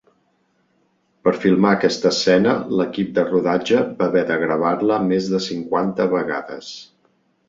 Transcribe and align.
Per 1.25 1.33
filmar 1.41 1.73
aquesta 1.75 2.07
escena 2.15 2.55
l'equip 2.79 3.11
de 3.17 3.25
rodatge 3.27 3.81
va 3.99 4.05
haver 4.07 4.23
de 4.31 4.39
gravar-la 4.45 4.97
més 5.13 5.29
de 5.35 5.43
cinquanta 5.49 6.09
vegades. 6.15 6.71